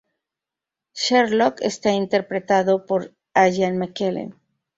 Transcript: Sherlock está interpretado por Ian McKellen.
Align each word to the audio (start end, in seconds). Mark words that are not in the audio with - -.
Sherlock 0.95 1.61
está 1.61 1.91
interpretado 1.91 2.87
por 2.87 3.13
Ian 3.35 3.77
McKellen. 3.77 4.33